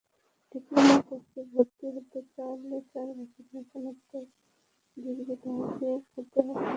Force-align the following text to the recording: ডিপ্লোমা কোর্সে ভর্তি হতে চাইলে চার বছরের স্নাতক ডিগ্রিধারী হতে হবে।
ডিপ্লোমা 0.51 0.97
কোর্সে 1.07 1.41
ভর্তি 1.51 1.85
হতে 1.95 2.19
চাইলে 2.33 2.77
চার 2.91 3.07
বছরের 3.17 3.63
স্নাতক 3.69 4.25
ডিগ্রিধারী 4.97 5.51
হতে 6.13 6.39
হবে। 6.47 6.65